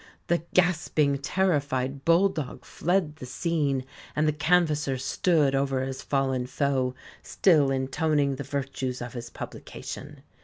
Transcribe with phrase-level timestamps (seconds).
[0.29, 3.85] The gasping, terrified bull dog fled the scene,
[4.15, 10.23] and the canvasser stood over his fallen foe, still intoning the virtues of his publication.